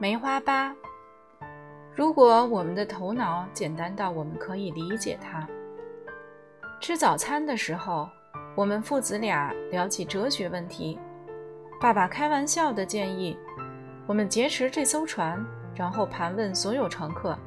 [0.00, 0.74] 梅花八。
[1.94, 5.46] 如果我们的头脑简单到我们可以理解它。
[6.80, 8.08] 吃早餐的时候，
[8.56, 10.98] 我们父子俩聊起哲学问题。
[11.78, 13.36] 爸爸开玩笑的建议
[14.06, 15.38] 我们劫持这艘船，
[15.74, 17.38] 然后盘问所有乘客，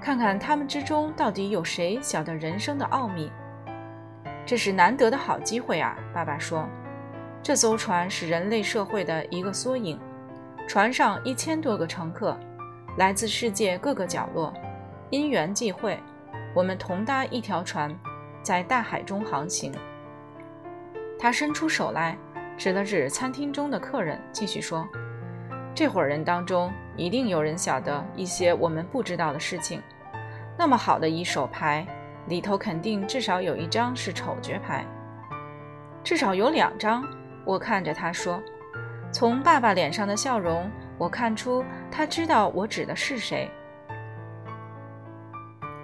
[0.00, 3.30] 看看他们之中到底有谁晓得人生的奥秘。
[4.44, 5.96] 这是难得的好机会啊！
[6.12, 6.68] 爸爸说
[7.40, 9.96] ：“这艘船是人类社会的一个缩影。”
[10.66, 12.36] 船上一千多个乘客，
[12.96, 14.52] 来自世界各个角落，
[15.10, 15.98] 因缘际会，
[16.54, 17.94] 我们同搭一条船，
[18.42, 19.70] 在大海中航行。
[21.18, 22.16] 他伸出手来，
[22.56, 24.88] 指了指餐厅中的客人，继续说
[25.74, 29.82] ：“这伙人当中，一定有人晓得一些我们不知道的事情。
[30.58, 31.86] 那么好的一手牌，
[32.26, 34.84] 里头肯定至少有一张是丑角牌，
[36.02, 37.04] 至少有两张。”
[37.44, 38.42] 我看着他说。
[39.14, 40.68] 从爸爸脸上的笑容，
[40.98, 43.48] 我看出他知道我指的是谁。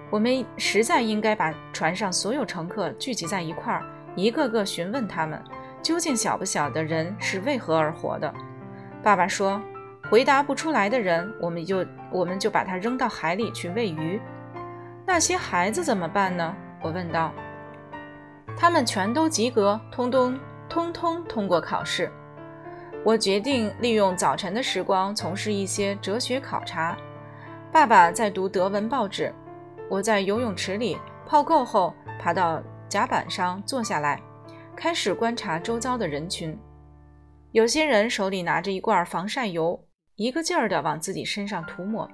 [0.09, 3.85] 我们实在应该把船上所有乘客聚集在一块儿，
[4.17, 5.41] 一个个询问他们，
[5.81, 8.33] 究竟晓不晓得人是为何而活的。
[9.01, 9.61] 爸爸说，
[10.09, 14.19] 回答不出来的人，我们就我们就把他扔到海里去喂鱼。
[15.05, 16.53] 那些孩子怎么办呢？
[16.81, 17.31] 我问道。
[18.57, 20.37] 他们全都及格，通通
[20.67, 22.11] 通通通过考试。
[23.03, 26.95] 我决定利用早晨的时光从事一些哲学考察。
[27.71, 29.33] 爸爸在读德文报纸，
[29.89, 34.21] 我在游泳池里泡够后，爬到甲板上坐下来，
[34.75, 36.55] 开始观察周遭的人群。
[37.53, 39.83] 有些人手里拿着一罐防晒油，
[40.15, 42.07] 一个劲儿地往自己身上涂抹；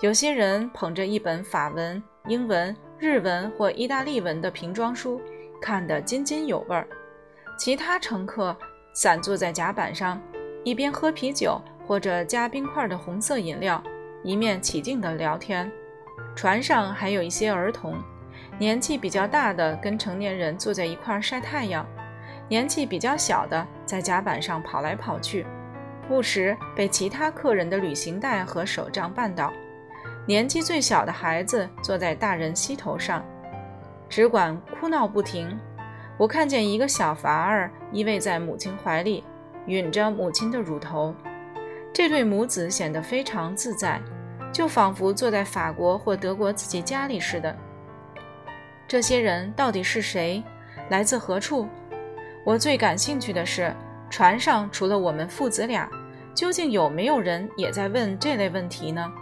[0.00, 5.20] 有些人捧着一本法文、英文、日文或意大利文的瓶装书，
[5.60, 6.86] 看得津津有味儿。
[7.58, 8.56] 其他乘客。
[8.94, 10.20] 散坐在甲板上，
[10.62, 13.82] 一边喝啤酒或者加冰块的红色饮料，
[14.22, 15.70] 一面起劲地聊天。
[16.36, 17.96] 船上还有一些儿童，
[18.56, 21.84] 年纪比较大的跟成年人坐在一块晒太阳，
[22.48, 25.44] 年纪比较小的在甲板上跑来跑去，
[26.08, 29.52] 不时被其他客人的旅行袋和手杖绊倒。
[30.26, 33.24] 年纪最小的孩子坐在大人膝头上，
[34.08, 35.58] 只管哭闹不停。
[36.16, 39.24] 我看见一个小娃儿依偎在母亲怀里，
[39.66, 41.14] 吮着母亲的乳头。
[41.92, 44.00] 这对母子显得非常自在，
[44.52, 47.56] 就仿佛坐在法国或德国自己家里似的。
[48.86, 50.42] 这些人到底是谁？
[50.88, 51.66] 来自何处？
[52.44, 53.74] 我最感兴趣的是，
[54.10, 55.88] 船上除了我们父子俩，
[56.34, 59.12] 究竟有没有人也在问这类问题呢？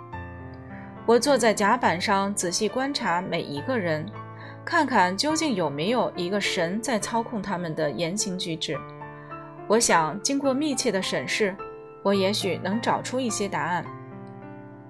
[1.06, 4.04] 我坐在甲板上，仔细观察每一个人。
[4.64, 8.78] 看看究竟有没有一个神在操控他们的言行举止。
[9.66, 11.54] 我想，经过密切的审视，
[12.02, 13.84] 我也许能找出一些答案。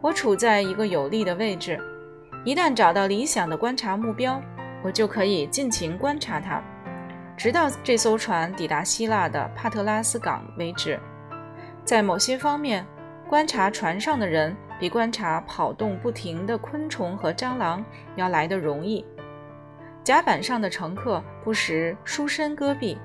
[0.00, 1.78] 我处在一个有利的位置，
[2.44, 4.40] 一旦找到理想的观察目标，
[4.82, 6.62] 我就可以尽情观察它，
[7.36, 10.98] 直到这艘船抵达希腊的帕特拉斯港为止。
[11.84, 12.84] 在某些方面，
[13.28, 17.84] 观察船上的人比观察跑动不停的昆虫和蟑螂
[18.16, 19.04] 要来得容易。
[20.04, 22.98] 甲板上的乘客不时舒伸胳臂，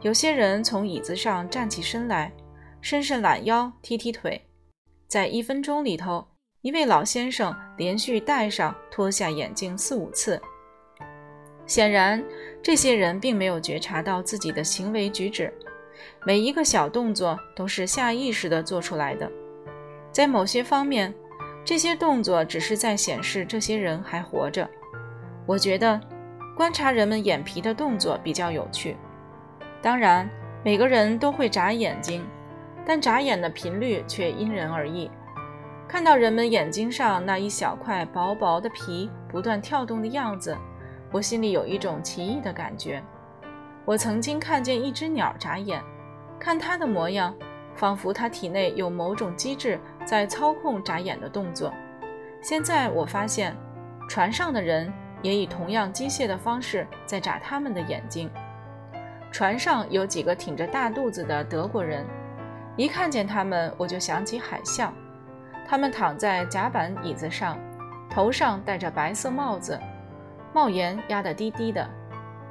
[0.00, 2.32] 有些人从椅子上站起身来，
[2.80, 4.40] 伸伸懒腰，踢踢腿。
[5.06, 6.26] 在一分钟里头，
[6.62, 10.40] 一位老先生连续戴上、脱下眼镜四五次。
[11.64, 12.20] 显然，
[12.60, 15.52] 这些人并没有觉察到自己的行为举止，
[16.26, 19.30] 每一个小动作都是下意识地做出来的。
[20.10, 21.14] 在某些方面，
[21.64, 24.68] 这些动作只是在显示这些人还活着。
[25.50, 26.00] 我觉得
[26.54, 28.96] 观察人们眼皮的动作比较有趣。
[29.82, 30.30] 当然，
[30.64, 32.24] 每个人都会眨眼睛，
[32.86, 35.10] 但眨眼的频率却因人而异。
[35.88, 40.56] 看到人们眼睛上那一小块薄薄的皮不断跳动的样子，
[41.10, 43.02] 我心里有一种奇异的感觉。
[43.84, 45.82] 我曾经看见一只鸟眨眼，
[46.38, 47.34] 看它的模样，
[47.74, 51.74] 仿佛它体内有某种机制在操控眨眼的动作。
[52.40, 53.52] 现在我发现，
[54.08, 54.92] 船上的人。
[55.22, 58.30] 也以同样机械的方式在眨他们的眼睛。
[59.32, 62.04] 船上有几个挺着大肚子的德国人，
[62.76, 64.92] 一看见他们，我就想起海象。
[65.68, 67.56] 他们躺在甲板椅子上，
[68.10, 69.78] 头上戴着白色帽子，
[70.52, 71.88] 帽檐压得低低的。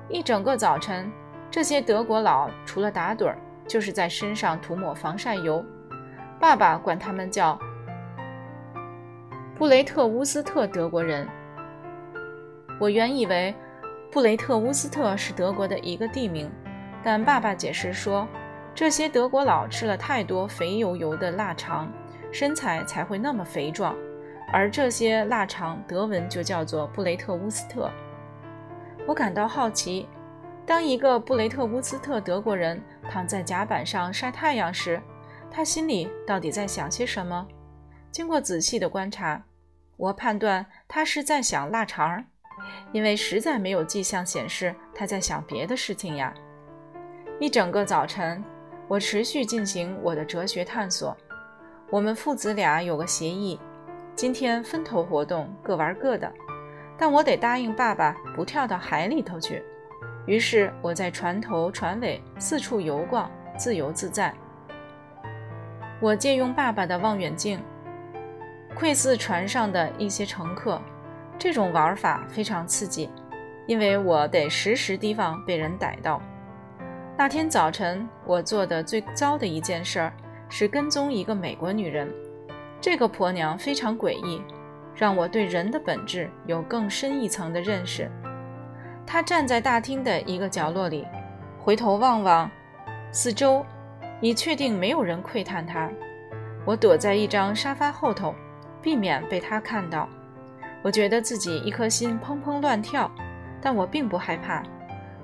[0.08, 1.12] 一整个早晨，
[1.52, 3.38] 这些德国佬除了打盹儿，
[3.68, 5.64] 就是在身上涂抹防晒油。
[6.40, 7.60] 爸爸管他们叫
[9.58, 11.28] 布雷特乌斯特德国人。
[12.80, 13.54] 我原以为
[14.10, 16.50] 布雷特乌斯特是德国的一个地名，
[17.04, 18.26] 但爸爸解释说，
[18.74, 21.92] 这些德国佬吃了太多肥油油的腊肠，
[22.32, 23.96] 身材才会那么肥壮。
[24.52, 27.92] 而这些腊肠，德文就叫做布雷特乌斯特。
[29.06, 30.08] 我感到好奇，
[30.66, 35.02] 当一个布雷特乌斯特德国人躺在甲板上晒太阳时，
[35.52, 37.46] 他心里到底在想些什么？
[38.10, 39.44] 经过仔细的观察，
[39.98, 42.26] 我判断他是在想腊肠儿，
[42.92, 46.34] 因为实在没有迹象显示他在想别的事情呀。
[47.40, 48.44] 一整个早晨，
[48.88, 51.16] 我持续进行我的哲学探索。
[51.90, 53.60] 我们父子俩有个协议。
[54.16, 56.30] 今天分头活动，各玩各的，
[56.98, 59.64] 但我得答应爸爸不跳到海里头去。
[60.26, 64.34] 于是我在船头、船尾四处游逛，自由自在。
[66.02, 67.62] 我借用爸爸的望远镜，
[68.76, 70.82] 窥视船上的一些乘客。
[71.40, 73.10] 这种玩法非常刺激，
[73.66, 76.22] 因为我得时时提防被人逮到。
[77.18, 80.14] 那天早晨，我做的最糟的一件事儿
[80.50, 82.14] 是跟踪一个美国女人。
[82.82, 84.42] 这个婆娘非常诡异，
[84.94, 88.12] 让我对人的本质有更深一层的认识。
[89.08, 91.08] 她站在大厅的一个角落里，
[91.58, 92.52] 回头望望
[93.12, 93.66] 四周，
[94.20, 95.90] 以确定没有人窥探她。
[96.66, 98.36] 我躲在一张沙发后头，
[98.82, 100.08] 避免被她看到。
[100.82, 103.12] 我觉得自己一颗心砰砰乱跳，
[103.62, 104.64] 但我并不害怕。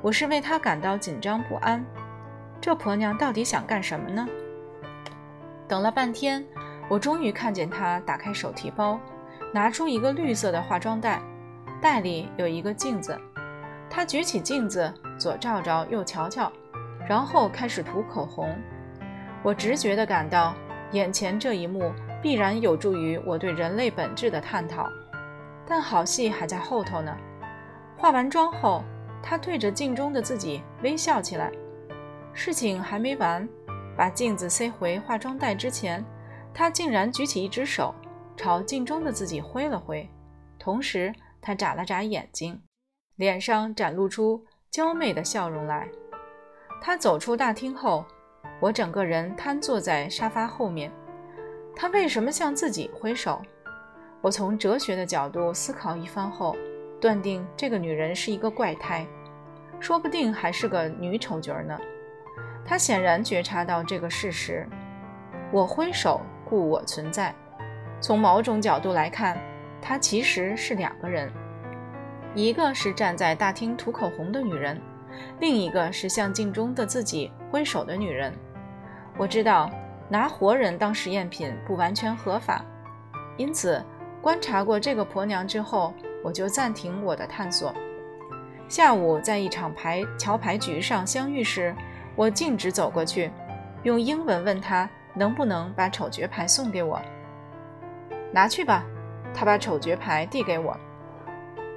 [0.02, 1.84] 我是为她感到紧张不安。
[2.60, 4.28] 这婆娘到底想干什么呢？
[5.68, 6.46] 等了半天。
[6.88, 9.00] 我终于看见她打开手提包，
[9.52, 11.20] 拿出一个绿色的化妆袋，
[11.82, 13.20] 袋里有一个镜子。
[13.90, 16.52] 她举起镜子，左照照，右瞧瞧，
[17.10, 18.56] 然后开始涂口红。
[19.42, 20.54] 我直觉地感到，
[20.92, 21.92] 眼前这一幕
[22.22, 24.88] 必然有助于我对人类本质的探讨。
[25.68, 27.16] 但好戏还在后头呢。
[27.98, 28.84] 化完妆后，
[29.24, 31.52] 他对着镜中的自己微笑起来。
[32.34, 33.48] 事情还没完，
[33.98, 36.06] 把镜子塞回化妆袋之前。
[36.54, 37.94] 他竟然举起一只手，
[38.38, 40.10] 朝镜中的自己挥了挥，
[40.58, 42.62] 同时他眨了眨眼睛，
[43.16, 45.90] 脸上展露出娇媚的笑容来。
[46.82, 48.06] 他走出大厅后，
[48.62, 50.92] 我整个人瘫坐在沙发后面。
[51.76, 53.42] 他为什么向自己挥手？
[54.26, 56.56] 我从哲学的角度思考一番后，
[57.00, 59.06] 断定这个女人是一个怪胎，
[59.80, 61.80] 说不定还是个女丑角呢。
[62.66, 64.68] 她显然觉察到这个事实。
[65.52, 66.20] 我挥手。
[66.44, 67.34] 故我存在。
[68.00, 69.38] 从某种角度来看，
[69.80, 71.32] 她其实是两个人：
[72.34, 74.82] 一个是站在大厅涂口红的女人，
[75.40, 78.34] 另一个是向镜中的自己挥手的女人。
[79.18, 79.70] 我知道
[80.10, 82.64] 拿活人当实验品不完全合法，
[83.38, 83.84] 因此
[84.26, 85.94] 观察过这个婆娘之后，
[86.24, 87.72] 我就暂停我的探索。
[88.68, 91.76] 下午在一场牌桥牌局上相遇时，
[92.16, 93.30] 我径直走过去，
[93.84, 94.90] 用英文问她。
[95.14, 97.00] 能不能把丑角牌送给我？
[98.32, 98.84] 拿去吧。
[99.32, 100.76] 他把丑角牌递给我。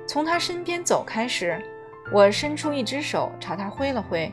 [0.06, 1.62] 从他身边走开时，
[2.10, 4.32] 我伸出一只手朝他挥了挥，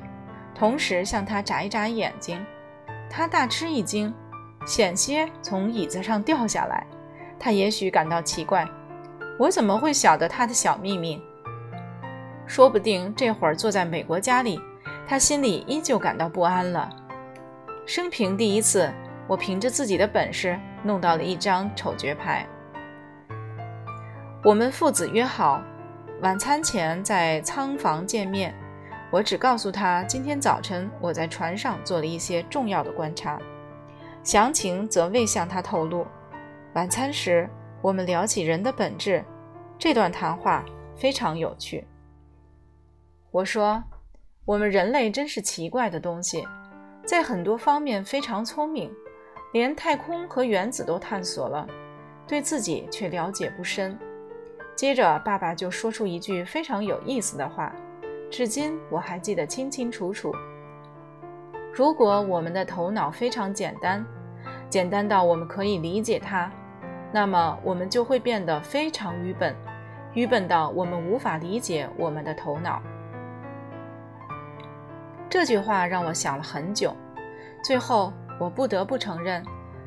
[0.56, 2.42] 同时向他眨一眨眼睛。
[3.10, 4.12] 他大吃一惊，
[4.66, 6.88] 险些从椅子上掉下来。
[7.40, 8.68] 他也许感到奇怪，
[9.38, 11.22] 我怎么会晓得他的小秘密？
[12.48, 14.60] 说不定这会儿坐在美国家里，
[15.08, 16.90] 他心里依旧感到不安了。
[17.86, 18.92] 生平第一次，
[19.28, 22.48] 我凭着自己的本事弄到了一张丑角牌。
[24.44, 25.62] 我们父子约好
[26.22, 28.54] 晚餐前在仓房见面。
[29.12, 33.40] 我只告诉他，今天早晨我在船上做了一些重要的观察，
[34.24, 36.06] 详情则未向他透露。
[36.76, 37.50] 晚餐时，
[37.82, 39.24] 我们聊起人的本质，
[39.80, 40.66] 这段谈话
[40.98, 41.88] 非常有趣。
[43.32, 43.82] 我说
[44.44, 46.46] ：“我们人类真是奇怪的东西。”
[47.08, 48.92] 在很多方面非常聪明，
[49.54, 51.66] 连太空和原子都探索了，
[52.28, 53.98] 对自己却了解不深。
[54.76, 57.74] 接着，爸爸就说出一句非常有意思的话，
[58.30, 60.30] 至今我还记得清清楚楚。
[61.74, 64.06] 如果我们的头脑非常简单，
[64.70, 66.52] 简单到我们可以理解它，
[67.12, 69.56] 那么我们就会变得非常愚笨，
[70.14, 72.82] 愚笨到我们无法理解我们的头脑。
[75.30, 76.96] 这句话让我想了很久，
[77.64, 79.44] 最后我不得不承认，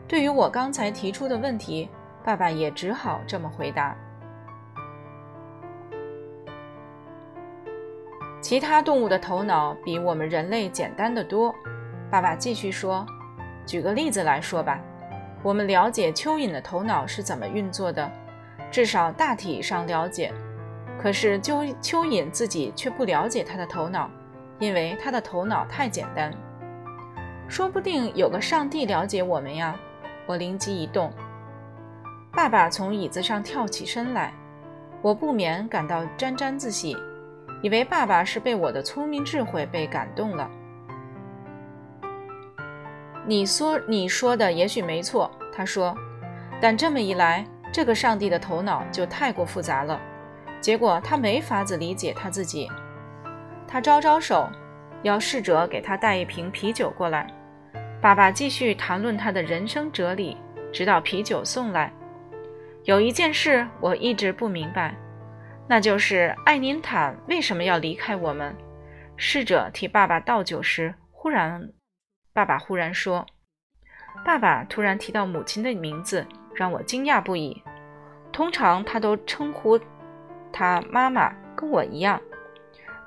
[0.07, 1.89] 对于我刚才提出的问题，
[2.25, 3.97] 爸爸也只好这么回答。
[8.41, 11.55] 其他动物的头脑比我们人类简单的多，
[12.11, 13.05] 爸爸继续说。
[13.67, 14.81] 举个例子来说吧，
[15.43, 18.11] 我们了解蚯蚓的头脑是怎么运作的，
[18.71, 20.33] 至少大体上了解，
[21.01, 24.11] 可是蚯蚯蚓自己却不了解它的头脑。
[24.61, 26.35] 因为他的头脑太简单，
[27.49, 29.73] 说不定有个上帝了解我们呀！
[30.27, 31.13] 我灵机一动，
[32.33, 34.35] 爸爸从椅子上跳起身来，
[35.01, 36.97] 我不免感到沾沾自喜，
[37.63, 40.51] 以为爸爸是被我的聪明智慧被感动了。
[43.29, 45.95] 你说你说的也许没错，他说，
[46.63, 50.01] 但这么一来，这个上帝的头脑就太过复杂了，
[50.63, 52.71] 结果他没法子理解他自己。
[53.67, 54.49] 他招招手，
[55.03, 57.27] 要侍者给他带一瓶啤酒过来。
[58.01, 60.35] 爸爸继续谈论他的人生哲理，
[60.73, 61.93] 直到啤酒送来。
[62.85, 64.97] 有一件事我一直不明白，
[65.69, 68.57] 那就是艾宁坦为什么要离开我们。
[69.19, 71.69] 侍者替爸爸倒酒时，忽然，
[72.39, 73.27] 爸爸忽然说
[74.25, 77.61] ：“爸爸突然提到母亲的名字，让我惊讶不已。
[78.31, 79.77] 通常他都称呼
[80.53, 82.23] 他妈妈，跟我一样。”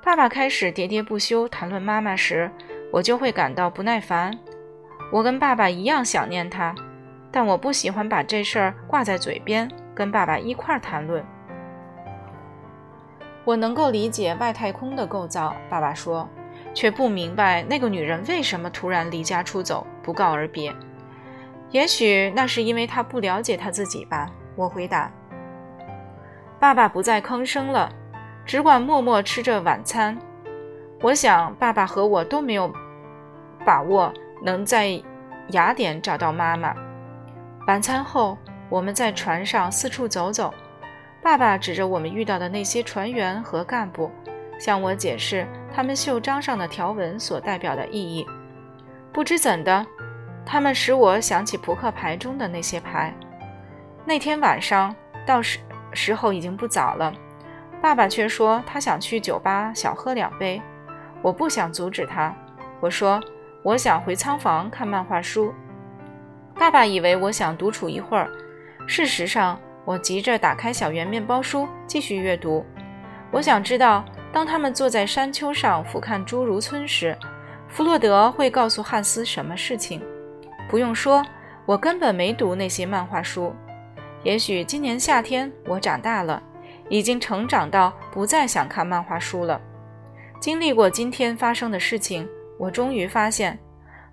[0.04, 2.50] 爸爸开始喋喋不休谈论妈妈时，
[2.92, 4.38] 我就会感到不耐烦。
[5.10, 6.74] 我跟爸爸一样想念她，
[7.30, 11.24] 但我不喜欢把这事儿挂在嘴边，跟爸爸一块儿谈论。
[13.46, 16.28] 我能够理解外太空的构造，爸爸说，
[16.74, 20.74] 却不明白那个女人为什么突然离家出走，不告而别。
[21.70, 25.10] 也许那是因为她不了解她自己吧，我回答。
[26.58, 27.90] 爸爸不再吭声了。
[28.44, 30.18] 只管默默吃着晚餐。
[31.00, 32.72] 我想，爸爸和我都没有
[33.64, 34.12] 把握
[34.42, 35.00] 能在
[35.50, 36.74] 雅典找到妈妈。
[37.68, 38.36] 晚餐后，
[38.68, 40.52] 我们在船上四处走走。
[41.22, 44.10] 爸爸指着我们遇到的那些船员和干部，
[44.62, 48.24] 向我解释他们袖章上的条纹所代表的意义。
[49.12, 49.84] 不知怎的，
[50.46, 53.12] 他们使我想起扑克牌中的那些牌。
[54.04, 54.94] 那天晚上，
[55.26, 55.58] 到时
[55.92, 57.12] 时候已经不早了。
[57.80, 60.62] 爸爸却说他想去酒吧小喝两杯，
[61.22, 62.32] 我不想阻止他。
[62.78, 63.20] 我说
[63.64, 65.52] 我想回仓房看漫画书。
[66.54, 68.30] 爸爸以为我想独处一会儿，
[68.86, 72.64] 事实上我急着打开小圆面包书继续阅读。
[73.32, 77.16] 我想知道，当他们坐在山丘上俯瞰侏儒村时，
[77.68, 80.00] 弗洛德会告诉汉斯什么事情。
[80.68, 81.22] 不用说，
[81.66, 83.54] 我根本没读那些漫画书。
[84.22, 86.42] 也许今年夏天我长大了。
[86.88, 89.58] 已经成长到不再想看漫画书了。
[90.38, 93.58] 经历过今天发生的事情，我终于发现，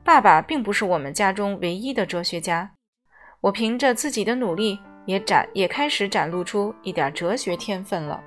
[0.02, 2.72] 爸爸并不是我们家中唯一的哲学家。
[3.42, 8.24] 我凭着自己的努力，也展也开始展露出一点哲学天分了。